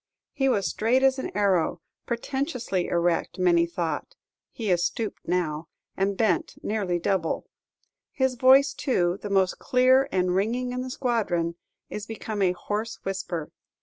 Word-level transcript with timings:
He 0.33 0.49
was 0.49 0.65
straight 0.65 1.03
as 1.03 1.19
an 1.19 1.29
arrow 1.37 1.79
pretentiously 2.07 2.87
erect, 2.87 3.37
many 3.37 3.67
thought; 3.67 4.15
he 4.51 4.71
is 4.71 4.83
stooped 4.83 5.27
now, 5.27 5.67
and 5.95 6.17
bent 6.17 6.55
nearly 6.63 6.97
double. 6.97 7.45
His 8.11 8.33
voice, 8.33 8.73
too, 8.73 9.19
the 9.21 9.29
most 9.29 9.59
clear 9.59 10.09
and 10.11 10.33
ringing 10.35 10.71
in 10.71 10.81
the 10.81 10.89
squadron, 10.89 11.53
is 11.91 12.07
become 12.07 12.41
a 12.41 12.53
hoarse 12.53 12.97
whisper. 13.05 13.51